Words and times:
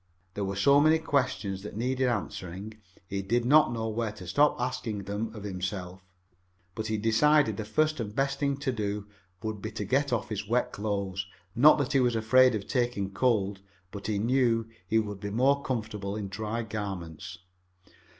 There 0.33 0.43
were 0.43 0.55
so 0.55 0.79
many 0.81 0.97
questions 0.97 1.61
that 1.61 1.77
needed 1.77 2.07
answering 2.07 2.73
he 3.05 3.21
did 3.21 3.45
not 3.45 3.71
know 3.71 3.87
where 3.87 4.11
to 4.13 4.25
stop 4.25 4.59
asking 4.59 5.03
them 5.03 5.29
of 5.35 5.43
himself. 5.43 6.01
But 6.73 6.87
he 6.87 6.97
decided 6.97 7.55
the 7.55 7.65
first 7.65 7.99
and 7.99 8.15
best 8.15 8.39
thing 8.39 8.57
to 8.61 8.71
do 8.71 9.05
would 9.43 9.61
be 9.61 9.69
to 9.73 9.85
get 9.85 10.11
off 10.11 10.29
his 10.29 10.47
wet 10.47 10.71
clothes. 10.71 11.27
Not 11.55 11.77
that 11.77 11.93
he 11.93 11.99
was 11.99 12.15
afraid 12.15 12.55
of 12.55 12.67
taking 12.67 13.11
cold, 13.11 13.59
but 13.91 14.07
he 14.07 14.17
knew 14.17 14.67
he 14.87 14.97
would 14.97 15.19
be 15.19 15.29
more 15.29 15.61
comfortable 15.61 16.15
in 16.15 16.29
dry 16.29 16.63
garments. 16.63 17.37